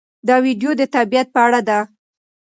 [0.27, 1.79] دا ویډیو د طبیعت په اړه ده.